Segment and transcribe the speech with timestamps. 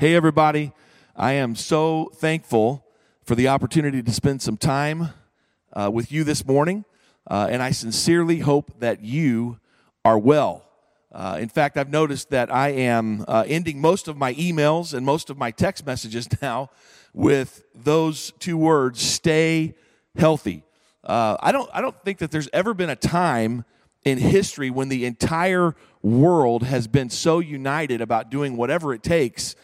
[0.00, 0.72] Hey, everybody.
[1.14, 2.86] I am so thankful
[3.22, 5.10] for the opportunity to spend some time
[5.74, 6.86] uh, with you this morning,
[7.30, 9.60] uh, and I sincerely hope that you
[10.02, 10.64] are well.
[11.12, 15.04] Uh, in fact, I've noticed that I am uh, ending most of my emails and
[15.04, 16.70] most of my text messages now
[17.12, 19.74] with those two words stay
[20.16, 20.62] healthy.
[21.04, 23.66] Uh, I, don't, I don't think that there's ever been a time
[24.06, 29.56] in history when the entire world has been so united about doing whatever it takes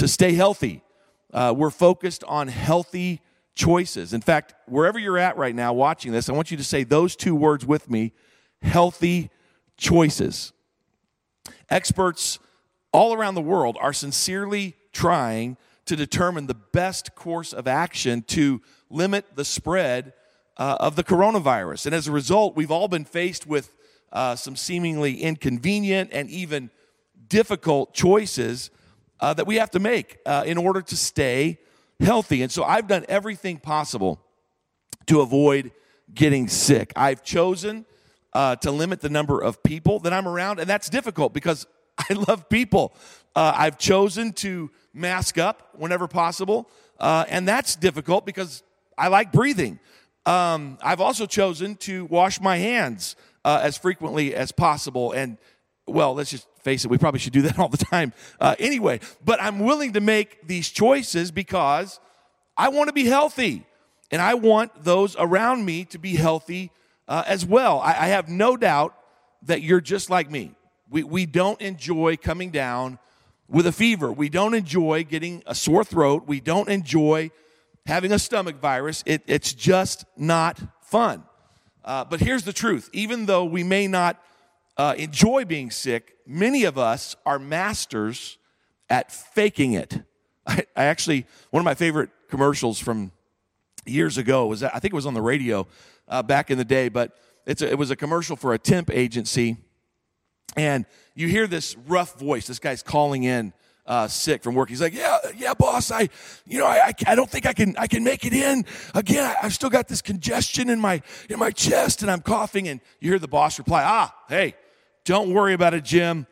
[0.00, 0.82] to stay healthy.
[1.30, 3.20] Uh, we're focused on healthy
[3.54, 4.14] choices.
[4.14, 7.14] In fact, wherever you're at right now watching this, I want you to say those
[7.14, 8.14] two words with me
[8.62, 9.28] healthy
[9.76, 10.54] choices.
[11.68, 12.38] Experts
[12.92, 18.62] all around the world are sincerely trying to determine the best course of action to
[18.88, 20.14] limit the spread
[20.56, 21.84] uh, of the coronavirus.
[21.84, 23.70] And as a result, we've all been faced with
[24.12, 26.70] uh, some seemingly inconvenient and even
[27.28, 28.70] difficult choices
[29.20, 31.58] uh, that we have to make uh, in order to stay
[32.00, 32.42] healthy.
[32.42, 34.20] And so I've done everything possible
[35.06, 35.72] to avoid
[36.12, 36.92] getting sick.
[36.96, 37.84] I've chosen
[38.32, 41.66] uh, to limit the number of people that I'm around, and that's difficult because
[41.98, 42.94] I love people.
[43.34, 46.68] Uh, I've chosen to mask up whenever possible,
[46.98, 48.62] uh, and that's difficult because
[48.96, 49.78] I like breathing.
[50.26, 55.12] Um, I've also chosen to wash my hands uh, as frequently as possible.
[55.12, 55.38] And,
[55.86, 59.00] well, let's just face it, we probably should do that all the time uh, anyway.
[59.24, 62.00] But I'm willing to make these choices because
[62.56, 63.66] I want to be healthy.
[64.12, 66.72] And I want those around me to be healthy
[67.06, 67.80] uh, as well.
[67.80, 68.94] I, I have no doubt
[69.42, 70.52] that you're just like me.
[70.88, 72.98] We, we don't enjoy coming down
[73.48, 74.10] with a fever.
[74.12, 76.24] We don't enjoy getting a sore throat.
[76.26, 77.30] We don't enjoy
[77.86, 79.02] having a stomach virus.
[79.06, 81.24] It, it's just not fun.
[81.84, 84.22] Uh, but here's the truth even though we may not
[84.80, 88.38] uh, enjoy being sick, many of us are masters
[88.88, 90.00] at faking it.
[90.46, 93.12] I, I, actually, one of my favorite commercials from
[93.84, 95.66] years ago was, I think it was on the radio
[96.08, 97.14] uh, back in the day, but
[97.46, 99.58] a, it was a commercial for a temp agency.
[100.56, 102.46] And you hear this rough voice.
[102.46, 103.52] This guy's calling in
[103.84, 104.70] uh, sick from work.
[104.70, 105.90] He's like, yeah, yeah, boss.
[105.90, 106.08] I,
[106.46, 109.26] you know, I, I, don't think I can, I can make it in again.
[109.26, 112.66] I, I've still got this congestion in my, in my chest and I'm coughing.
[112.66, 114.54] And you hear the boss reply, ah, hey,
[115.04, 116.26] don't worry about it, Jim.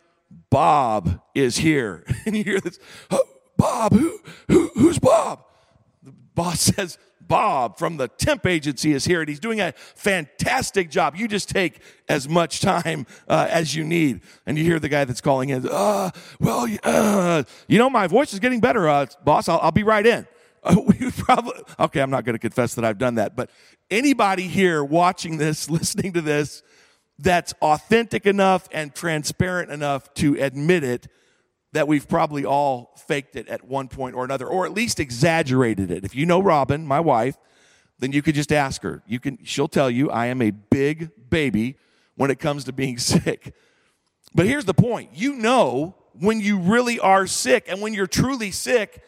[0.50, 2.04] Bob is here.
[2.26, 2.78] And you hear this,
[3.10, 3.24] oh,
[3.56, 4.18] Bob, who,
[4.48, 5.44] who, who's Bob?
[6.02, 6.98] The boss says,
[7.28, 11.14] Bob from the temp agency is here and he's doing a fantastic job.
[11.14, 14.22] You just take as much time uh, as you need.
[14.46, 18.32] And you hear the guy that's calling in, uh, well, uh, you know, my voice
[18.32, 19.48] is getting better, uh, boss.
[19.48, 20.26] I'll, I'll, be right in.
[20.86, 23.50] we probably, okay, I'm not going to confess that I've done that, but
[23.90, 26.62] anybody here watching this, listening to this,
[27.18, 31.08] that's authentic enough and transparent enough to admit it
[31.72, 35.90] that we've probably all faked it at one point or another, or at least exaggerated
[35.90, 36.04] it.
[36.04, 37.36] If you know Robin, my wife,
[37.98, 39.02] then you could just ask her.
[39.06, 41.76] You can, she'll tell you, I am a big baby
[42.14, 43.54] when it comes to being sick.
[44.34, 48.50] But here's the point you know when you really are sick, and when you're truly
[48.50, 49.02] sick,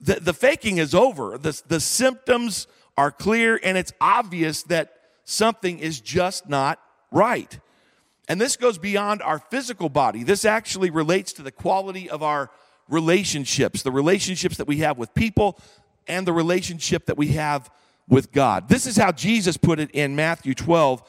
[0.00, 1.38] the, the faking is over.
[1.38, 2.66] The, the symptoms
[2.96, 4.92] are clear, and it's obvious that
[5.24, 6.78] something is just not
[7.10, 7.58] right.
[8.28, 10.24] And this goes beyond our physical body.
[10.24, 12.50] This actually relates to the quality of our
[12.88, 15.58] relationships, the relationships that we have with people,
[16.08, 17.70] and the relationship that we have
[18.08, 18.68] with God.
[18.68, 21.02] This is how Jesus put it in Matthew 12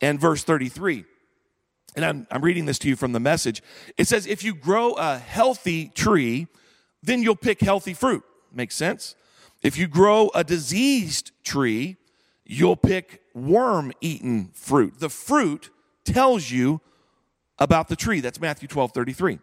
[0.00, 1.04] and verse 33.
[1.94, 3.62] And I'm, I'm reading this to you from the message.
[3.96, 6.46] It says, If you grow a healthy tree,
[7.02, 8.22] then you'll pick healthy fruit.
[8.52, 9.14] Makes sense?
[9.62, 11.96] If you grow a diseased tree,
[12.44, 14.98] you'll pick worm eaten fruit.
[14.98, 15.70] The fruit
[16.04, 16.80] tells you
[17.58, 18.20] about the tree.
[18.20, 19.38] That's Matthew 12 33.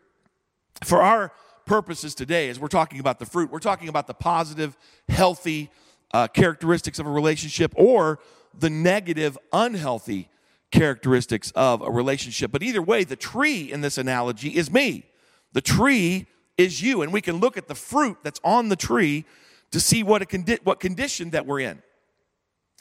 [0.84, 1.32] For our
[1.66, 4.78] purposes today, as we're talking about the fruit, we're talking about the positive,
[5.08, 5.70] healthy
[6.14, 8.20] uh, characteristics of a relationship or
[8.58, 10.30] the negative, unhealthy
[10.72, 12.52] characteristics of a relationship.
[12.52, 15.06] But either way, the tree in this analogy is me.
[15.54, 16.28] The tree
[16.58, 17.02] is you.
[17.02, 19.26] And we can look at the fruit that's on the tree
[19.72, 21.82] to see what, condi- what condition that we're in.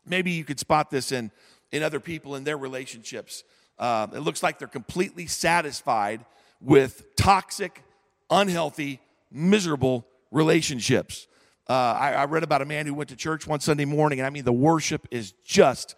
[0.07, 1.31] Maybe you could spot this in,
[1.73, 3.45] in other people in their relationships.
[3.79, 6.25] Uh, it looks like they're completely satisfied
[6.61, 7.83] with toxic,
[8.31, 9.01] unhealthy,
[9.31, 11.27] miserable relationships.
[11.69, 14.27] Uh, I, I, read about a man who went to church one Sunday morning, and
[14.27, 15.95] I mean, the worship is just,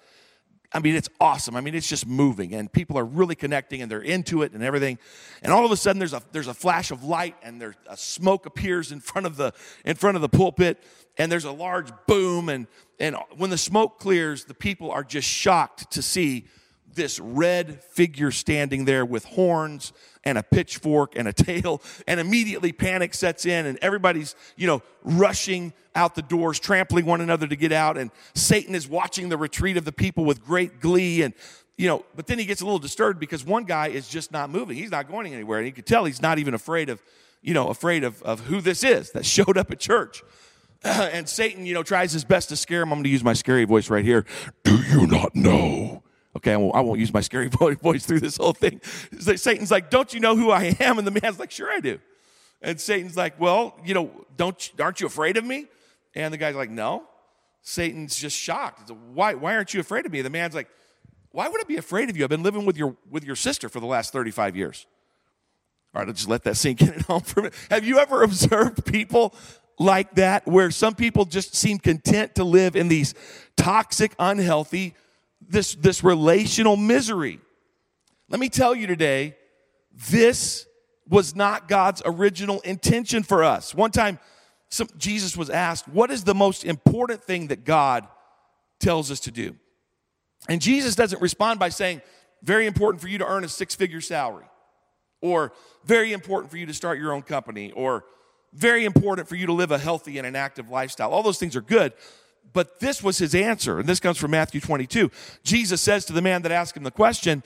[0.72, 1.56] I mean, it's awesome.
[1.56, 4.62] I mean, it's just moving, and people are really connecting, and they're into it and
[4.62, 4.98] everything.
[5.42, 7.96] And all of a sudden, there's a there's a flash of light, and there's a
[7.96, 9.52] smoke appears in front of the
[9.84, 10.82] in front of the pulpit,
[11.18, 12.68] and there's a large boom, and
[13.00, 16.46] and when the smoke clears, the people are just shocked to see
[16.94, 19.92] this red figure standing there with horns
[20.24, 24.82] and a pitchfork and a tail and immediately panic sets in and everybody's you know
[25.02, 29.36] rushing out the doors trampling one another to get out and satan is watching the
[29.36, 31.34] retreat of the people with great glee and
[31.76, 34.50] you know but then he gets a little disturbed because one guy is just not
[34.50, 34.76] moving.
[34.76, 37.02] He's not going anywhere and you can tell he's not even afraid of
[37.42, 40.22] you know afraid of, of who this is that showed up at church.
[40.82, 42.92] And satan you know tries his best to scare him.
[42.92, 44.24] I'm going to use my scary voice right here.
[44.64, 46.02] Do you not know
[46.36, 47.48] Okay, I won't, I won't use my scary
[47.82, 48.80] voice through this whole thing.
[49.18, 50.98] Satan's like, Don't you know who I am?
[50.98, 51.98] And the man's like, Sure, I do.
[52.62, 55.66] And Satan's like, Well, you know, don't, aren't you afraid of me?
[56.14, 57.04] And the guy's like, No.
[57.62, 58.88] Satan's just shocked.
[58.88, 60.22] Like, why, why aren't you afraid of me?
[60.22, 60.68] The man's like,
[61.32, 62.24] Why would I be afraid of you?
[62.24, 64.86] I've been living with your, with your sister for the last 35 years.
[65.92, 67.58] All right, I'll just let that sink in at home for a minute.
[67.70, 69.34] Have you ever observed people
[69.80, 73.14] like that where some people just seem content to live in these
[73.56, 74.94] toxic, unhealthy,
[75.50, 77.40] this, this relational misery.
[78.28, 79.36] Let me tell you today,
[80.08, 80.66] this
[81.08, 83.74] was not God's original intention for us.
[83.74, 84.18] One time,
[84.68, 88.06] some, Jesus was asked, What is the most important thing that God
[88.78, 89.56] tells us to do?
[90.48, 92.00] And Jesus doesn't respond by saying,
[92.42, 94.46] Very important for you to earn a six figure salary,
[95.20, 95.52] or
[95.84, 98.04] very important for you to start your own company, or
[98.52, 101.10] very important for you to live a healthy and an active lifestyle.
[101.10, 101.92] All those things are good,
[102.52, 105.10] but this was his answer, and this comes from Matthew 22.
[105.44, 107.42] Jesus says to the man that asked him the question,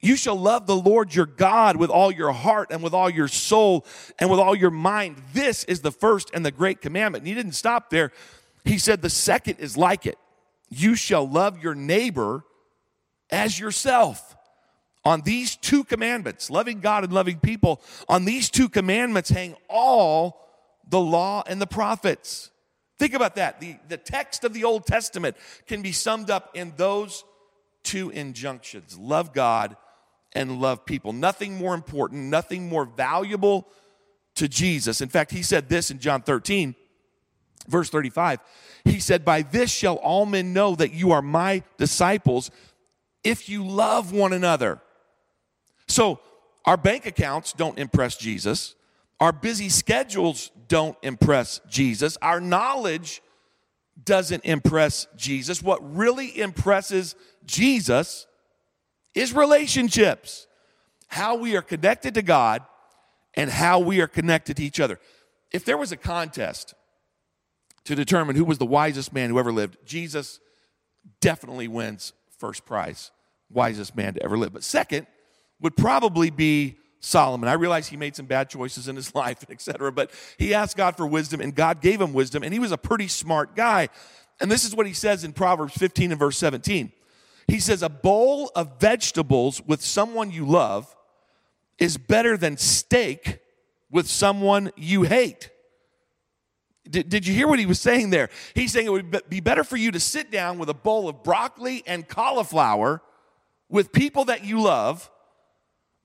[0.00, 3.28] You shall love the Lord your God with all your heart and with all your
[3.28, 3.84] soul
[4.18, 5.22] and with all your mind.
[5.32, 7.22] This is the first and the great commandment.
[7.22, 8.12] And he didn't stop there.
[8.64, 10.18] He said, The second is like it.
[10.68, 12.44] You shall love your neighbor
[13.30, 14.34] as yourself.
[15.04, 20.44] On these two commandments, loving God and loving people, on these two commandments hang all
[20.88, 22.50] the law and the prophets.
[22.98, 23.60] Think about that.
[23.60, 27.24] The, the text of the Old Testament can be summed up in those
[27.82, 29.76] two injunctions love God
[30.32, 31.12] and love people.
[31.12, 33.66] Nothing more important, nothing more valuable
[34.36, 35.00] to Jesus.
[35.00, 36.74] In fact, he said this in John 13,
[37.68, 38.40] verse 35.
[38.84, 42.50] He said, By this shall all men know that you are my disciples
[43.24, 44.80] if you love one another.
[45.88, 46.20] So,
[46.64, 48.75] our bank accounts don't impress Jesus.
[49.20, 52.18] Our busy schedules don't impress Jesus.
[52.20, 53.22] Our knowledge
[54.02, 55.62] doesn't impress Jesus.
[55.62, 57.14] What really impresses
[57.46, 58.26] Jesus
[59.14, 60.46] is relationships,
[61.08, 62.62] how we are connected to God
[63.34, 65.00] and how we are connected to each other.
[65.50, 66.74] If there was a contest
[67.84, 70.40] to determine who was the wisest man who ever lived, Jesus
[71.20, 73.10] definitely wins first prize,
[73.50, 74.52] wisest man to ever live.
[74.52, 75.06] But second
[75.60, 77.48] would probably be Solomon.
[77.48, 80.96] I realize he made some bad choices in his life, etc., but he asked God
[80.96, 83.88] for wisdom and God gave him wisdom and he was a pretty smart guy.
[84.40, 86.92] And this is what he says in Proverbs 15 and verse 17.
[87.48, 90.94] He says, A bowl of vegetables with someone you love
[91.78, 93.38] is better than steak
[93.90, 95.50] with someone you hate.
[96.88, 98.30] Did, did you hear what he was saying there?
[98.54, 101.22] He's saying it would be better for you to sit down with a bowl of
[101.22, 103.02] broccoli and cauliflower
[103.68, 105.10] with people that you love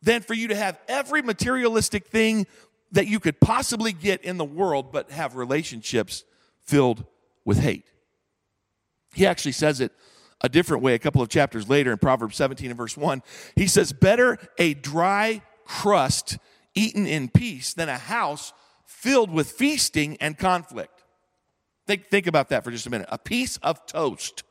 [0.01, 2.48] than for you to have every materialistic thing
[2.92, 6.24] that you could possibly get in the world, but have relationships
[6.63, 7.06] filled
[7.45, 7.86] with hate.
[9.13, 9.92] He actually says it
[10.42, 13.21] a different way a couple of chapters later in Proverbs 17 and verse 1.
[13.56, 16.38] He says, Better a dry crust
[16.74, 18.53] eaten in peace than a house
[18.86, 21.03] filled with feasting and conflict.
[21.88, 23.08] Think, think about that for just a minute.
[23.12, 24.43] A piece of toast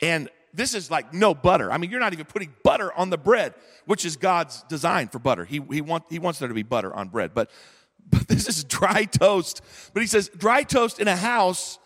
[0.00, 1.72] and this is like no butter.
[1.72, 3.54] I mean, you're not even putting butter on the bread,
[3.86, 5.44] which is God's design for butter.
[5.44, 7.32] He, he, want, he wants there to be butter on bread.
[7.34, 7.50] But,
[8.10, 9.62] but this is dry toast.
[9.94, 11.78] But he says, dry toast in a house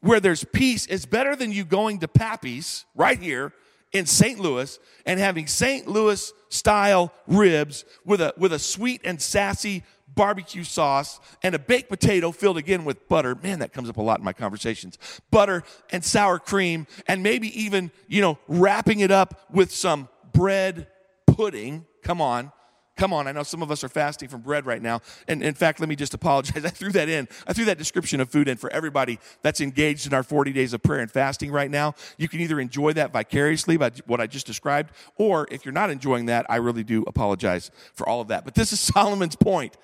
[0.00, 3.52] where there's peace is better than you going to Pappy's right here
[3.92, 4.38] in St.
[4.40, 5.86] Louis and having St.
[5.86, 11.88] Louis style ribs with a, with a sweet and sassy barbecue sauce, and a baked
[11.88, 13.34] potato filled again with butter.
[13.34, 14.98] Man, that comes up a lot in my conversations.
[15.30, 20.86] Butter and sour cream, and maybe even, you know, wrapping it up with some bread
[21.26, 21.86] pudding.
[22.02, 22.52] Come on.
[22.94, 25.00] Come on, I know some of us are fasting from bread right now.
[25.26, 26.64] And in fact, let me just apologize.
[26.64, 27.26] I threw that in.
[27.46, 30.74] I threw that description of food in for everybody that's engaged in our 40 days
[30.74, 31.94] of prayer and fasting right now.
[32.18, 35.90] You can either enjoy that vicariously by what I just described, or if you're not
[35.90, 38.44] enjoying that, I really do apologize for all of that.
[38.44, 39.76] But this is Solomon's point.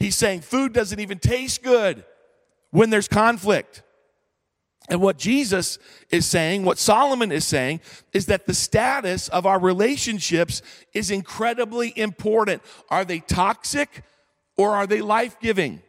[0.00, 2.04] He's saying food doesn't even taste good
[2.70, 3.82] when there's conflict.
[4.88, 5.78] And what Jesus
[6.10, 7.80] is saying, what Solomon is saying,
[8.12, 10.62] is that the status of our relationships
[10.94, 12.62] is incredibly important.
[12.88, 14.02] Are they toxic
[14.56, 15.82] or are they life giving?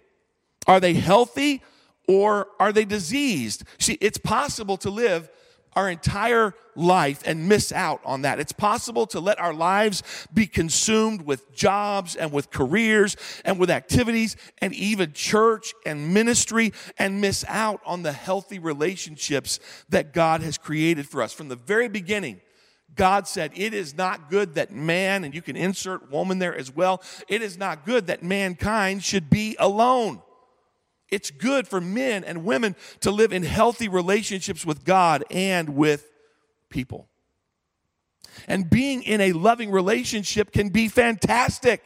[0.67, 1.63] Are they healthy
[2.07, 3.63] or are they diseased?
[3.79, 5.29] See, it's possible to live
[5.75, 8.39] our entire life and miss out on that.
[8.39, 13.69] It's possible to let our lives be consumed with jobs and with careers and with
[13.69, 19.59] activities and even church and ministry and miss out on the healthy relationships
[19.89, 21.33] that God has created for us.
[21.33, 22.41] From the very beginning,
[22.95, 26.73] God said, It is not good that man, and you can insert woman there as
[26.73, 30.21] well, it is not good that mankind should be alone.
[31.11, 36.09] It's good for men and women to live in healthy relationships with God and with
[36.69, 37.09] people.
[38.47, 41.83] And being in a loving relationship can be fantastic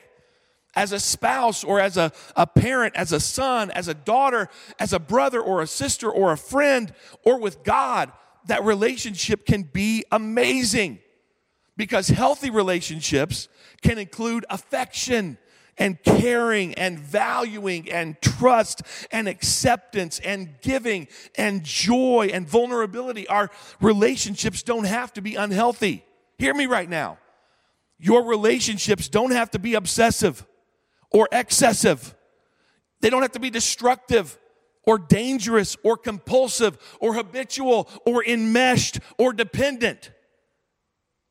[0.76, 4.94] as a spouse or as a, a parent, as a son, as a daughter, as
[4.94, 8.12] a brother or a sister or a friend or with God.
[8.48, 11.00] That relationship can be amazing
[11.78, 13.48] because healthy relationships
[13.82, 15.38] can include affection
[15.78, 23.28] and caring and valuing and trust and acceptance and giving and joy and vulnerability.
[23.28, 23.50] Our
[23.82, 26.06] relationships don't have to be unhealthy.
[26.38, 27.18] Hear me right now.
[27.98, 30.46] Your relationships don't have to be obsessive
[31.12, 32.16] or excessive.
[33.02, 34.38] They don't have to be destructive
[34.84, 40.12] or dangerous or compulsive or habitual or enmeshed or dependent.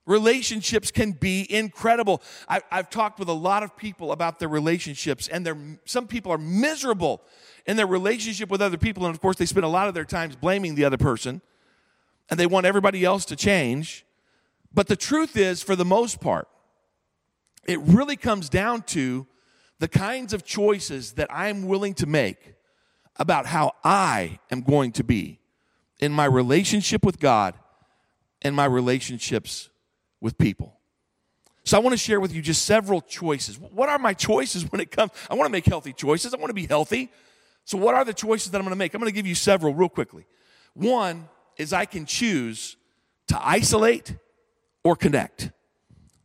[0.07, 2.23] Relationships can be incredible.
[2.47, 6.39] I, have talked with a lot of people about their relationships, and some people are
[6.39, 7.23] miserable
[7.67, 9.07] in their relationship with other people.
[9.07, 11.41] And of course, they spend a lot of their times blaming the other person,
[12.29, 14.05] and they want everybody else to change.
[14.73, 16.49] But the truth is, for the most part,
[17.67, 19.27] it really comes down to
[19.79, 22.55] the kinds of choices that I'm willing to make
[23.17, 25.41] about how I am going to be
[25.99, 27.55] in my relationship with God
[28.43, 29.71] and my relationships
[30.25, 30.73] with people.
[31.65, 33.59] So I want to share with you just several choices.
[33.59, 35.13] What are my choices when it comes?
[35.31, 36.33] I want to make healthy choices.
[36.33, 37.11] I want to be healthy.
[37.67, 38.95] So what are the choices that I'm going to make?
[38.95, 40.25] I'm going to give you several real quickly.
[40.73, 41.29] One
[41.59, 42.79] is I can choose
[43.29, 44.17] to isolate
[44.83, 45.51] or connect.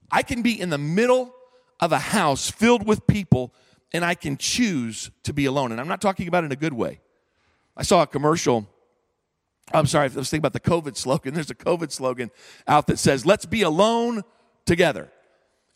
[0.10, 1.36] I can be in the middle
[1.82, 3.54] of a house filled with people
[3.92, 5.74] and I can choose to be alone.
[5.74, 7.02] And I'm not talking about in a good way.
[7.76, 8.66] I saw a commercial
[9.74, 11.34] I'm sorry, I was thinking about the COVID slogan.
[11.36, 12.32] There's a COVID slogan
[12.68, 14.24] out that says, let's be alone
[14.66, 15.12] together.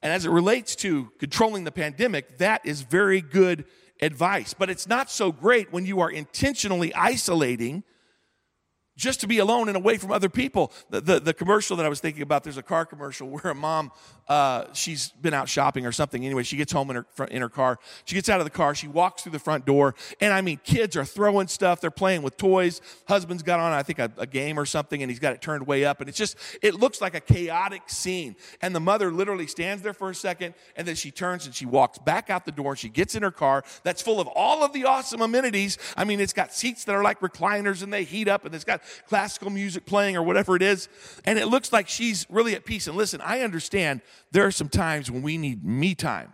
[0.02, 3.66] And as it relates to controlling the pandemic, that is very good
[4.02, 4.54] advice.
[4.54, 7.84] But it's not so great when you are intentionally isolating
[8.96, 10.72] just to be alone and away from other people.
[10.90, 13.56] The, the, the, commercial that I was thinking about, there's a car commercial where a
[13.56, 13.92] mom,
[14.28, 16.24] uh, she's been out shopping or something.
[16.24, 17.80] Anyway, she gets home in her, in her car.
[18.06, 18.76] She gets out of the car.
[18.76, 19.96] She walks through the front door.
[20.22, 21.82] And I mean, kids are throwing stuff.
[21.82, 22.82] They're playing with toys.
[23.08, 25.66] Husband's got on, I think, a, a game or something, and he's got it turned
[25.66, 26.00] way up.
[26.00, 28.36] And it's just, it looks like a chaotic scene.
[28.62, 31.66] And the mother literally stands there for a second, and then she turns and she
[31.66, 32.76] walks back out the door.
[32.76, 35.78] She gets in her car that's full of all of the awesome amenities.
[35.98, 38.64] I mean, it's got seats that are like recliners and they heat up, and it's
[38.64, 40.90] got classical music playing or whatever it is.
[41.26, 42.88] And it looks like she's really at peace.
[42.88, 46.34] And listen, I understand there are some times when we need me time.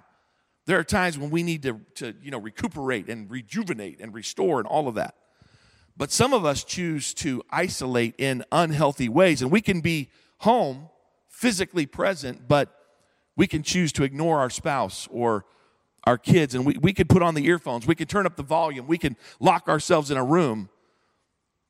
[0.66, 4.60] There are times when we need to, to you know, recuperate and rejuvenate and restore
[4.60, 5.16] and all of that.
[5.98, 9.42] But some of us choose to isolate in unhealthy ways.
[9.42, 10.90] And we can be home,
[11.28, 12.74] physically present, but
[13.36, 15.46] we can choose to ignore our spouse or
[16.06, 16.56] our kids.
[16.56, 18.98] And we, we could put on the earphones, we could turn up the volume, we
[18.98, 20.70] can lock ourselves in a room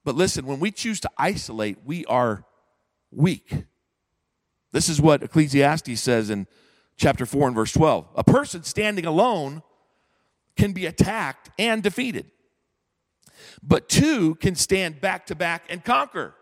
[0.09, 2.43] but listen, when we choose to isolate, we are
[3.11, 3.65] weak.
[4.71, 6.47] This is what Ecclesiastes says in
[6.97, 8.07] chapter 4 and verse 12.
[8.15, 9.61] A person standing alone
[10.57, 12.25] can be attacked and defeated,
[13.61, 16.33] but two can stand back to back and conquer.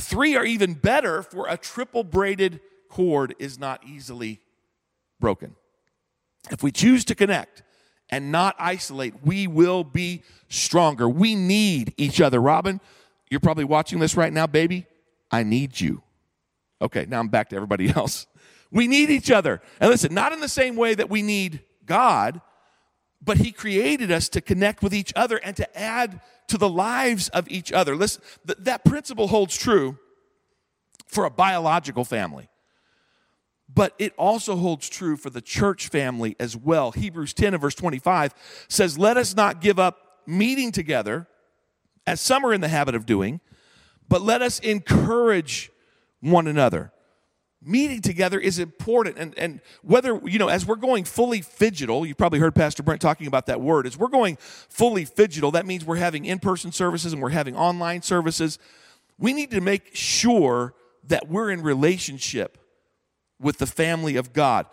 [0.00, 4.40] Three are even better, for a triple braided cord is not easily
[5.20, 5.54] broken.
[6.50, 7.62] If we choose to connect,
[8.12, 11.08] and not isolate, we will be stronger.
[11.08, 12.40] We need each other.
[12.40, 12.80] Robin,
[13.30, 14.86] you're probably watching this right now, baby.
[15.30, 16.02] I need you.
[16.80, 18.26] Okay, now I'm back to everybody else.
[18.70, 19.62] We need each other.
[19.80, 22.42] And listen, not in the same way that we need God,
[23.22, 27.30] but He created us to connect with each other and to add to the lives
[27.30, 27.96] of each other.
[27.96, 29.98] Listen, th- that principle holds true
[31.06, 32.48] for a biological family
[33.74, 36.92] but it also holds true for the church family as well.
[36.92, 38.34] Hebrews 10 and verse 25
[38.68, 41.26] says, Let us not give up meeting together,
[42.06, 43.40] as some are in the habit of doing,
[44.08, 45.70] but let us encourage
[46.20, 46.92] one another.
[47.64, 49.16] Meeting together is important.
[49.18, 53.00] And, and whether, you know, as we're going fully phygital, you probably heard Pastor Brent
[53.00, 53.86] talking about that word.
[53.86, 57.56] As we're going fully phygital, that means we're having in person services and we're having
[57.56, 58.58] online services.
[59.16, 62.58] We need to make sure that we're in relationship
[63.42, 64.66] with the family of God.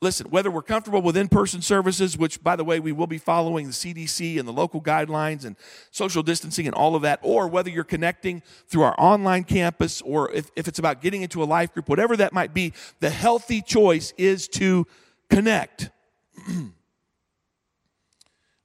[0.00, 3.18] listen, whether we're comfortable with in person services, which, by the way, we will be
[3.18, 5.54] following the CDC and the local guidelines and
[5.92, 10.32] social distancing and all of that, or whether you're connecting through our online campus, or
[10.32, 13.62] if, if it's about getting into a life group, whatever that might be, the healthy
[13.62, 14.86] choice is to
[15.30, 15.90] connect.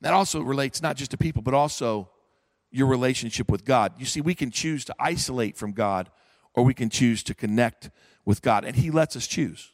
[0.01, 2.09] that also relates not just to people, but also
[2.71, 3.93] your relationship with God.
[3.97, 6.09] You see, we can choose to isolate from God,
[6.53, 7.89] or we can choose to connect
[8.27, 9.71] with God, and He lets us choose.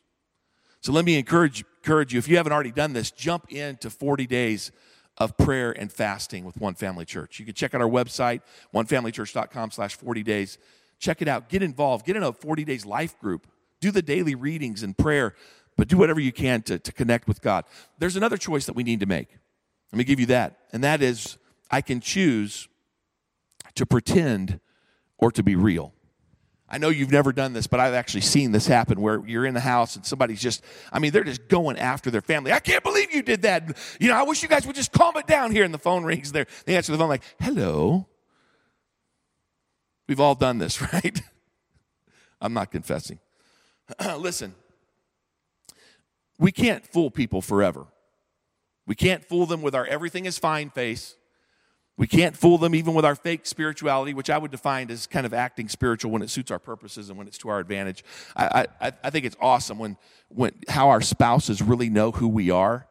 [0.80, 4.28] So let me encourage, encourage you, if you haven't already done this, jump into 40
[4.28, 4.72] days
[5.18, 7.40] of prayer and fasting with One Family Church.
[7.40, 8.42] You can check out our website,
[8.74, 10.60] onefamilychurch.com slash 40 days.
[11.00, 11.50] Check it out.
[11.50, 12.06] Get involved.
[12.06, 13.48] Get in a 40 days life group.
[13.82, 15.34] Do the daily readings and prayer,
[15.76, 17.66] but do whatever you can to, to connect with God.
[17.98, 19.30] There's another choice that we need to make.
[19.92, 20.60] Let me give you that.
[20.72, 21.38] And that is
[21.72, 22.68] I can choose
[23.74, 24.60] to pretend
[25.18, 25.94] or to be real.
[26.74, 29.53] I know you've never done this, but I've actually seen this happen where you're in
[29.53, 32.51] the house and somebody's just, I mean, they're just going after their family.
[32.51, 33.77] I can't believe you did that.
[34.00, 35.65] You know, I wish you guys would just calm it down here.
[35.65, 36.48] And the phone rings there.
[36.65, 38.08] They answer the phone like, hello.
[40.08, 41.22] We've all done this, right?
[42.42, 43.20] I'm not confessing.
[44.18, 44.56] Listen,
[46.39, 47.86] we can't fool people forever.
[48.88, 51.18] We can't fool them with our everything is fine face.
[51.96, 55.26] We can't fool them even with our fake spirituality, which I would define as kind
[55.28, 58.04] of acting spiritual when it suits our purposes and when it's to our advantage.
[58.36, 59.98] I, I, I think it's awesome when,
[60.30, 62.88] when how our spouses really know who we are.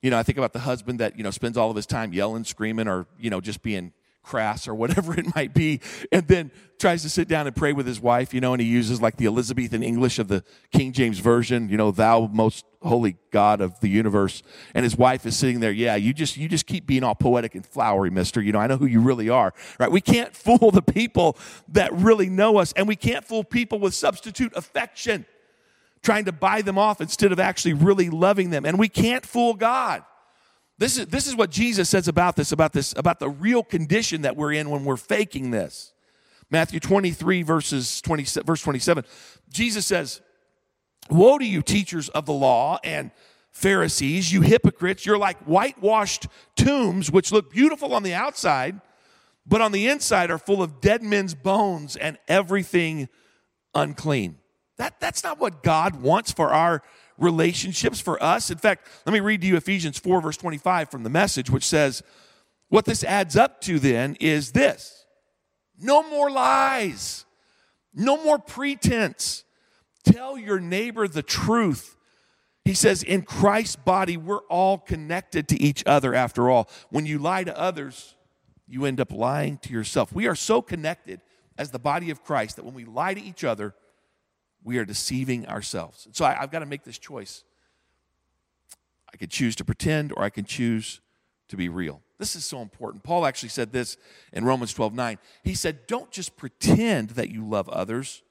[0.00, 2.12] You know, I think about the husband that, you know, spends all of his time
[2.14, 6.50] yelling, screaming, or, you know, just being crass or whatever it might be, and then
[6.78, 9.16] tries to sit down and pray with his wife, you know, and he uses like
[9.16, 13.78] the Elizabethan English of the King James Version, you know, thou most holy God of
[13.80, 14.42] the universe.
[14.74, 17.54] And his wife is sitting there, yeah, you just you just keep being all poetic
[17.54, 18.42] and flowery, mister.
[18.42, 19.54] You know, I know who you really are.
[19.78, 19.90] Right?
[19.90, 21.36] We can't fool the people
[21.68, 25.24] that really know us, and we can't fool people with substitute affection,
[26.02, 28.66] trying to buy them off instead of actually really loving them.
[28.66, 30.04] And we can't fool God.
[30.82, 34.22] This is, this is what Jesus says about this, about this, about the real condition
[34.22, 35.92] that we're in when we're faking this.
[36.50, 39.04] Matthew 23, verses 20, verse 27.
[39.48, 40.22] Jesus says,
[41.08, 43.12] Woe to you, teachers of the law and
[43.52, 45.06] Pharisees, you hypocrites!
[45.06, 48.80] You're like whitewashed tombs, which look beautiful on the outside,
[49.46, 53.08] but on the inside are full of dead men's bones and everything
[53.72, 54.36] unclean.
[54.78, 56.82] That, that's not what God wants for our
[57.22, 58.50] relationships for us.
[58.50, 61.64] In fact, let me read to you Ephesians 4, verse 25 from the message, which
[61.64, 62.02] says,
[62.68, 65.06] What this adds up to then is this
[65.78, 67.24] no more lies,
[67.94, 69.44] no more pretense.
[70.04, 71.96] Tell your neighbor the truth.
[72.64, 76.68] He says, in Christ's body, we're all connected to each other after all.
[76.90, 78.14] When you lie to others,
[78.68, 80.12] you end up lying to yourself.
[80.12, 81.20] We are so connected
[81.58, 83.74] as the body of Christ that when we lie to each other,
[84.64, 86.08] we are deceiving ourselves.
[86.12, 87.44] So I, have got to make this choice.
[89.12, 91.00] I can choose to pretend or I can choose
[91.48, 92.00] to be real.
[92.18, 93.02] This is so important.
[93.02, 93.96] Paul actually said this
[94.32, 95.18] in Romans 12 9.
[95.42, 98.22] He said, Don't just pretend that you love others,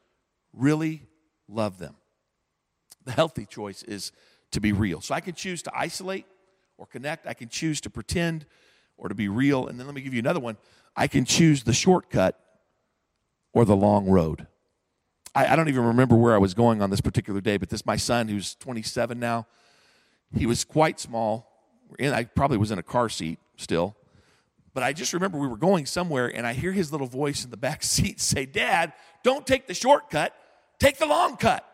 [0.53, 1.03] really
[1.47, 1.95] love them.
[3.03, 4.11] The healthy choice is
[4.51, 5.01] to be real.
[5.01, 6.25] So I can choose to isolate
[6.77, 8.45] or connect, I can choose to pretend
[8.97, 9.67] or to be real.
[9.67, 10.57] And then let me give you another one.
[10.95, 12.39] I can choose the shortcut
[13.53, 14.47] or the long road.
[15.33, 17.85] I, I don't even remember where I was going on this particular day, but this
[17.85, 19.47] my son who's 27 now.
[20.35, 21.47] He was quite small.
[21.99, 23.95] And I probably was in a car seat still.
[24.73, 27.51] But I just remember we were going somewhere and I hear his little voice in
[27.51, 30.33] the back seat say, Dad, don't take the shortcut,
[30.79, 31.67] take the long cut.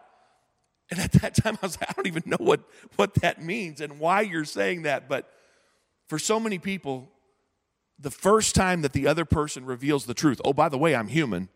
[0.90, 2.62] And at that time, I was like, I don't even know what,
[2.96, 5.10] what that means and why you're saying that.
[5.10, 5.30] But
[6.08, 7.10] for so many people,
[8.00, 11.10] the first time that the other person reveals the truth, oh, by the way, I'm
[11.10, 11.50] human,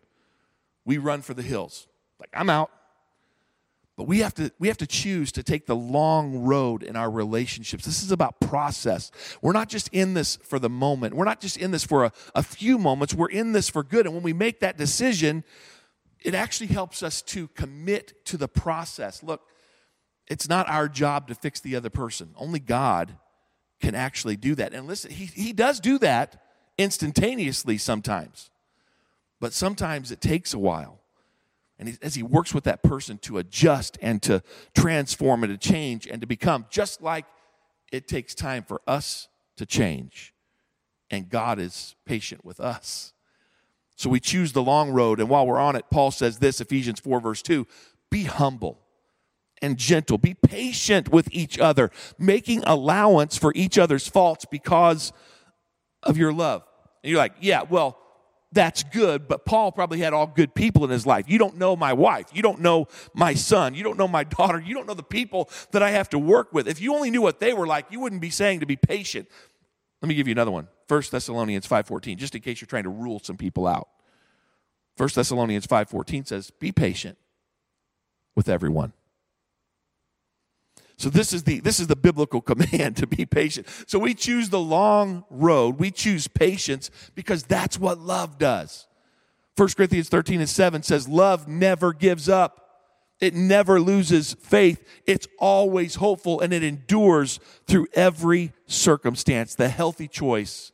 [0.83, 1.87] we run for the hills.
[2.33, 2.71] I'm out.
[3.97, 7.11] But we have to we have to choose to take the long road in our
[7.11, 7.85] relationships.
[7.85, 9.11] This is about process.
[9.41, 11.13] We're not just in this for the moment.
[11.13, 13.13] We're not just in this for a, a few moments.
[13.13, 14.05] We're in this for good.
[14.05, 15.43] And when we make that decision,
[16.19, 19.21] it actually helps us to commit to the process.
[19.21, 19.41] Look,
[20.27, 22.33] it's not our job to fix the other person.
[22.37, 23.17] Only God
[23.81, 24.73] can actually do that.
[24.73, 26.41] And listen, he, he does do that
[26.77, 28.49] instantaneously sometimes.
[29.39, 31.00] But sometimes it takes a while.
[31.81, 34.43] And as he works with that person to adjust and to
[34.75, 37.25] transform and to change and to become, just like
[37.91, 40.31] it takes time for us to change.
[41.09, 43.13] And God is patient with us.
[43.95, 45.19] So we choose the long road.
[45.19, 47.65] And while we're on it, Paul says this Ephesians 4, verse 2
[48.11, 48.77] be humble
[49.59, 51.89] and gentle, be patient with each other,
[52.19, 55.13] making allowance for each other's faults because
[56.03, 56.63] of your love.
[57.03, 58.00] And you're like, yeah, well,
[58.51, 61.25] that's good, but Paul probably had all good people in his life.
[61.27, 62.27] You don't know my wife.
[62.33, 63.73] You don't know my son.
[63.75, 64.59] You don't know my daughter.
[64.59, 66.67] You don't know the people that I have to work with.
[66.67, 69.29] If you only knew what they were like, you wouldn't be saying to be patient.
[70.01, 70.67] Let me give you another one.
[70.87, 73.87] 1 Thessalonians 5:14, just in case you're trying to rule some people out.
[74.97, 77.17] 1 Thessalonians 5:14 says, "Be patient
[78.35, 78.93] with everyone."
[81.01, 83.67] So this is the this is the biblical command to be patient.
[83.87, 85.79] So we choose the long road.
[85.79, 88.87] We choose patience because that's what love does.
[89.57, 92.57] 1 Corinthians 13 and 7 says love never gives up.
[93.19, 94.83] It never loses faith.
[95.07, 99.55] It's always hopeful and it endures through every circumstance.
[99.55, 100.71] The healthy choice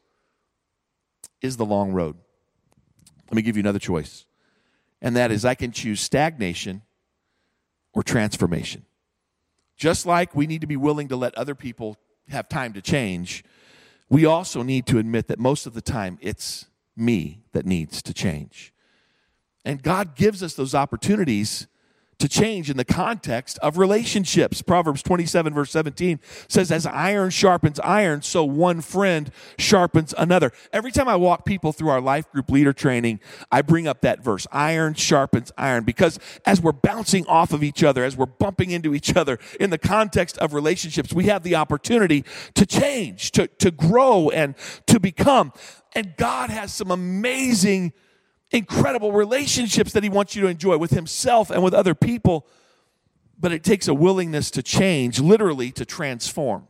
[1.41, 2.17] is the long road.
[3.29, 4.25] Let me give you another choice.
[5.01, 6.81] And that is I can choose stagnation
[7.93, 8.85] or transformation.
[9.77, 11.97] Just like we need to be willing to let other people
[12.29, 13.43] have time to change,
[14.09, 18.13] we also need to admit that most of the time it's me that needs to
[18.13, 18.73] change.
[19.63, 21.67] And God gives us those opportunities
[22.19, 24.61] to change in the context of relationships.
[24.61, 30.51] Proverbs 27, verse 17 says, As iron sharpens iron, so one friend sharpens another.
[30.73, 33.19] Every time I walk people through our life group leader training,
[33.51, 37.83] I bring up that verse iron sharpens iron because as we're bouncing off of each
[37.83, 41.55] other, as we're bumping into each other in the context of relationships, we have the
[41.55, 42.23] opportunity
[42.55, 44.55] to change, to, to grow, and
[44.87, 45.53] to become.
[45.93, 47.93] And God has some amazing
[48.51, 52.47] incredible relationships that he wants you to enjoy with himself and with other people.
[53.39, 56.67] But it takes a willingness to change, literally to transform.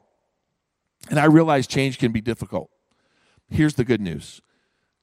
[1.10, 2.70] And I realize change can be difficult.
[3.50, 4.42] Here's the good news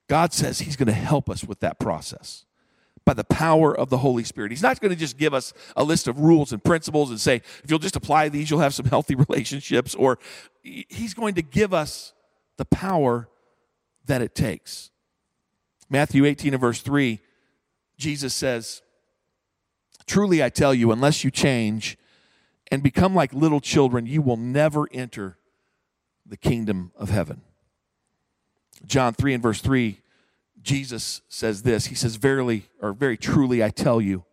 [0.08, 2.44] God says he's going to help us with that process
[3.04, 4.50] by the power of the Holy Spirit.
[4.50, 7.36] He's not going to just give us a list of rules and principles and say,
[7.62, 10.18] if you'll just apply these, you'll have some healthy relationships, or
[10.62, 12.12] he's going to give us
[12.56, 13.28] the power
[14.06, 14.90] that it takes.
[15.88, 17.20] Matthew 18 and verse 3,
[17.98, 18.82] Jesus says,
[20.06, 21.96] Truly I tell you, unless you change
[22.70, 25.38] and become like little children, you will never enter
[26.26, 27.42] the kingdom of heaven.
[28.86, 30.00] John 3 and verse 3,
[30.62, 34.24] Jesus says this He says, Verily, or very truly, I tell you,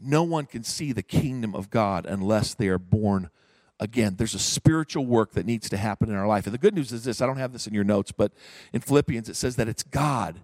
[0.00, 3.30] no one can see the kingdom of God unless they are born
[3.78, 4.16] again.
[4.16, 6.46] There's a spiritual work that needs to happen in our life.
[6.46, 8.32] And the good news is this I don't have this in your notes, but
[8.72, 10.40] in Philippians it says that it's God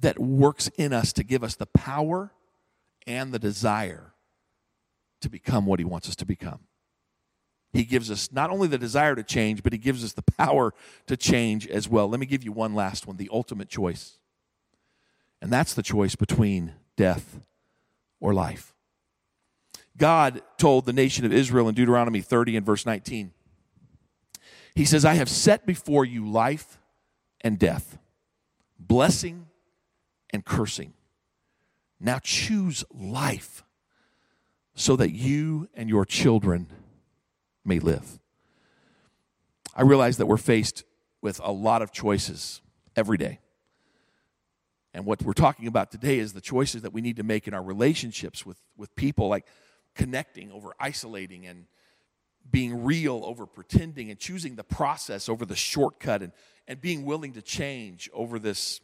[0.00, 2.32] that works in us to give us the power
[3.06, 4.12] and the desire
[5.20, 6.60] to become what He wants us to become.
[7.72, 10.72] He gives us not only the desire to change, but He gives us the power
[11.06, 12.08] to change as well.
[12.08, 14.18] Let me give you one last one the ultimate choice.
[15.42, 17.40] And that's the choice between death
[18.20, 18.74] or life.
[19.96, 23.32] God told the nation of Israel in Deuteronomy 30 and verse 19,
[24.74, 26.78] He says, I have set before you life
[27.40, 27.98] and death,
[28.78, 29.46] blessing
[30.34, 30.92] and cursing.
[32.00, 33.62] Now choose life
[34.74, 36.66] so that you and your children
[37.64, 38.18] may live.
[39.76, 40.82] I realize that we're faced
[41.22, 42.60] with a lot of choices
[42.96, 43.38] every day.
[44.92, 47.54] And what we're talking about today is the choices that we need to make in
[47.54, 49.46] our relationships with, with people, like
[49.94, 51.66] connecting over isolating and
[52.50, 56.32] being real over pretending and choosing the process over the shortcut and,
[56.66, 58.80] and being willing to change over this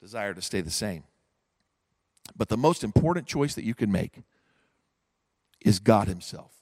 [0.00, 1.04] desire to stay the same.
[2.36, 4.22] But the most important choice that you can make
[5.60, 6.52] is God Himself.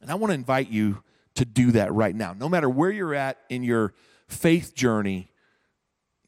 [0.00, 1.02] And I want to invite you
[1.34, 2.34] to do that right now.
[2.38, 3.94] No matter where you're at in your
[4.28, 5.30] faith journey,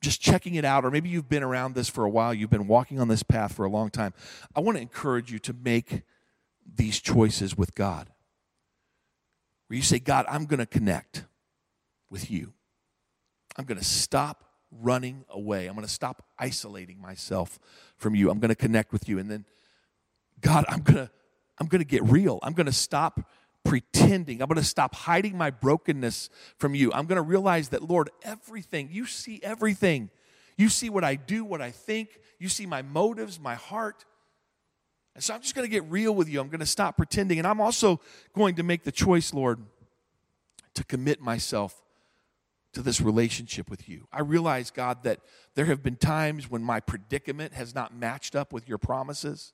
[0.00, 2.68] just checking it out, or maybe you've been around this for a while, you've been
[2.68, 4.14] walking on this path for a long time.
[4.54, 6.02] I want to encourage you to make
[6.76, 8.08] these choices with God.
[9.66, 11.24] Where you say, God, I'm going to connect
[12.10, 12.52] with you.
[13.56, 15.66] I'm going to stop running away.
[15.66, 17.58] I'm going to stop isolating myself
[17.96, 18.30] from you.
[18.30, 19.18] I'm going to connect with you.
[19.18, 19.44] And then,
[20.40, 21.10] God, I'm going to,
[21.58, 22.38] I'm going to get real.
[22.42, 23.20] I'm going to stop
[23.64, 24.40] pretending.
[24.40, 26.92] I'm going to stop hiding my brokenness from you.
[26.92, 30.10] I'm going to realize that, Lord, everything, you see everything.
[30.56, 32.18] You see what I do, what I think.
[32.38, 34.04] You see my motives, my heart.
[35.14, 36.40] And so I'm just going to get real with you.
[36.40, 37.38] I'm going to stop pretending.
[37.38, 38.00] And I'm also
[38.34, 39.60] going to make the choice, Lord,
[40.74, 41.82] to commit myself
[42.72, 44.06] to this relationship with you.
[44.12, 45.20] I realize, God, that
[45.54, 49.52] there have been times when my predicament has not matched up with your promises.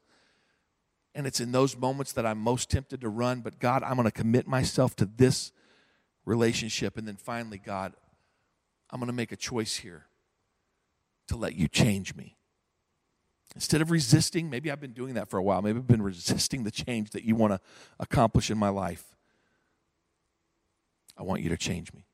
[1.15, 3.41] And it's in those moments that I'm most tempted to run.
[3.41, 5.53] But God, I'm going to commit myself to this
[6.25, 6.99] relationship.
[6.99, 7.93] And then finally, God,
[8.91, 10.07] I'm going to make a choice here
[11.29, 12.37] to let you change me.
[13.55, 15.63] Instead of resisting, maybe I've been doing that for a while.
[15.63, 17.61] Maybe I've been resisting the change that you want to
[18.01, 19.05] accomplish in my life.
[21.17, 22.07] I want you to change me.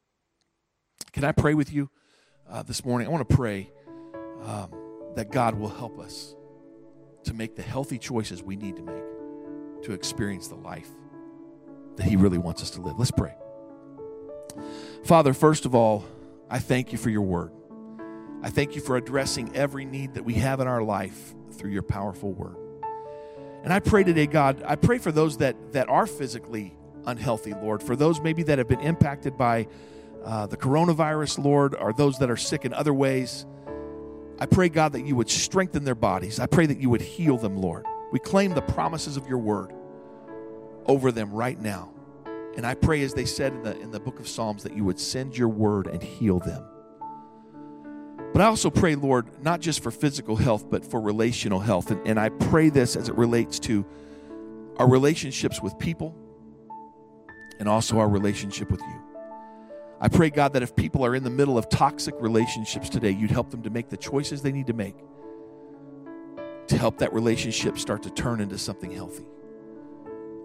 [1.12, 1.90] Can I pray with you
[2.48, 3.08] uh, this morning?
[3.08, 3.70] I want to pray
[4.44, 4.70] um,
[5.16, 6.36] that God will help us
[7.24, 9.02] to make the healthy choices we need to make
[9.82, 10.88] to experience the life
[11.96, 12.98] that He really wants us to live.
[12.98, 13.34] Let's pray.
[15.04, 16.04] Father, first of all,
[16.48, 17.50] I thank you for your word.
[18.42, 21.82] I thank you for addressing every need that we have in our life through your
[21.82, 22.56] powerful word.
[23.64, 27.82] And I pray today, God, I pray for those that, that are physically unhealthy, Lord,
[27.82, 29.66] for those maybe that have been impacted by
[30.24, 33.46] uh, the coronavirus, Lord, or those that are sick in other ways.
[34.38, 36.40] I pray, God, that you would strengthen their bodies.
[36.40, 37.84] I pray that you would heal them, Lord.
[38.12, 39.72] We claim the promises of your word
[40.86, 41.92] over them right now.
[42.56, 44.84] And I pray, as they said in the, in the book of Psalms, that you
[44.84, 46.64] would send your word and heal them.
[48.32, 51.90] But I also pray, Lord, not just for physical health, but for relational health.
[51.90, 53.84] And, and I pray this as it relates to
[54.78, 56.14] our relationships with people
[57.58, 59.09] and also our relationship with you.
[60.00, 63.30] I pray, God, that if people are in the middle of toxic relationships today, you'd
[63.30, 64.96] help them to make the choices they need to make
[66.68, 69.26] to help that relationship start to turn into something healthy.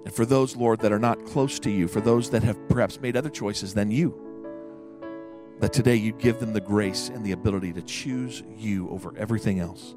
[0.05, 2.99] And for those, Lord, that are not close to you, for those that have perhaps
[2.99, 4.19] made other choices than you,
[5.59, 9.59] that today you'd give them the grace and the ability to choose you over everything
[9.59, 9.95] else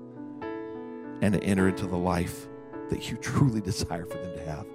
[1.21, 2.47] and to enter into the life
[2.91, 4.67] that you truly desire for them to have.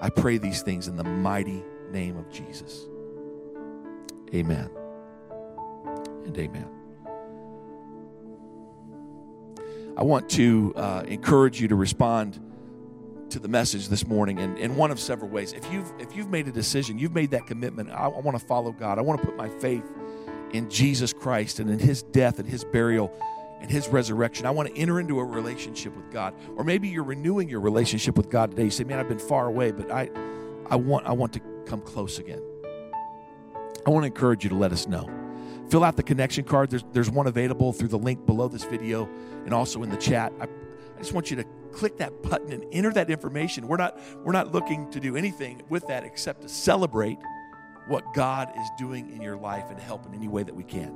[0.00, 2.86] I pray these things in the mighty name of Jesus.
[4.34, 4.70] Amen
[6.24, 6.68] and amen.
[9.96, 12.38] I want to uh, encourage you to respond
[13.30, 15.52] to the message this morning in, in one of several ways.
[15.52, 18.44] If you've if you've made a decision, you've made that commitment, I, I want to
[18.44, 18.98] follow God.
[18.98, 19.84] I want to put my faith
[20.52, 23.12] in Jesus Christ and in his death and his burial
[23.60, 24.46] and his resurrection.
[24.46, 26.34] I want to enter into a relationship with God.
[26.56, 28.64] Or maybe you're renewing your relationship with God today.
[28.64, 30.10] You say, Man, I've been far away, but I
[30.70, 32.42] I want I want to come close again.
[33.86, 35.08] I want to encourage you to let us know.
[35.70, 36.70] Fill out the connection card.
[36.70, 39.08] There's, there's one available through the link below this video
[39.44, 40.32] and also in the chat.
[40.40, 43.68] I, I just want you to click that button and enter that information.
[43.68, 47.18] We're not, we're not looking to do anything with that except to celebrate
[47.86, 50.94] what God is doing in your life and help in any way that we can.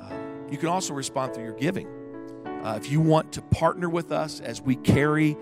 [0.00, 1.88] Uh, you can also respond through your giving.
[2.62, 5.36] Uh, if you want to partner with us as we carry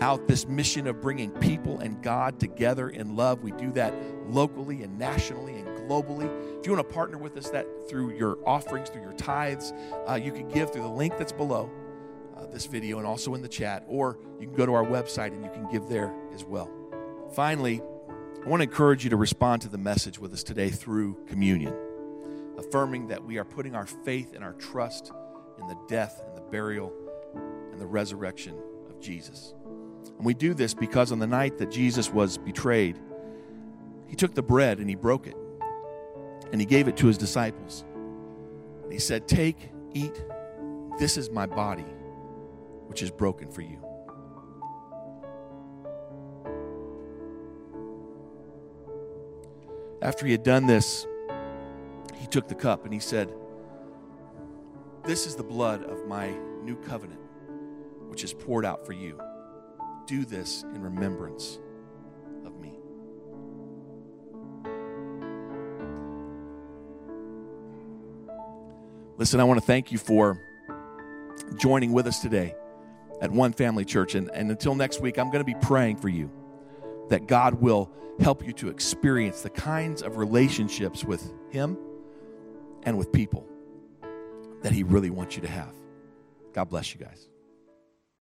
[0.00, 3.94] out this mission of bringing people and God together in love, we do that
[4.28, 5.54] locally and nationally
[5.88, 6.24] globally.
[6.58, 9.72] If you want to partner with us that through your offerings, through your tithes,
[10.08, 11.70] uh, you can give through the link that's below
[12.36, 15.28] uh, this video and also in the chat, or you can go to our website
[15.28, 16.70] and you can give there as well.
[17.34, 17.82] Finally,
[18.44, 21.74] I want to encourage you to respond to the message with us today through communion,
[22.58, 25.12] affirming that we are putting our faith and our trust
[25.58, 26.92] in the death and the burial
[27.72, 28.54] and the resurrection
[28.90, 29.54] of Jesus.
[30.16, 32.98] And we do this because on the night that Jesus was betrayed,
[34.06, 35.36] he took the bread and he broke it
[36.54, 37.84] and he gave it to his disciples.
[38.88, 40.22] He said, Take, eat,
[41.00, 41.82] this is my body,
[42.86, 43.84] which is broken for you.
[50.00, 51.08] After he had done this,
[52.14, 53.34] he took the cup and he said,
[55.02, 56.30] This is the blood of my
[56.62, 57.20] new covenant,
[58.06, 59.20] which is poured out for you.
[60.06, 61.58] Do this in remembrance
[69.16, 70.40] Listen, I want to thank you for
[71.56, 72.56] joining with us today
[73.20, 74.16] at One Family Church.
[74.16, 76.32] And, and until next week, I'm going to be praying for you
[77.10, 81.78] that God will help you to experience the kinds of relationships with Him
[82.82, 83.46] and with people
[84.62, 85.74] that He really wants you to have.
[86.52, 87.28] God bless you guys.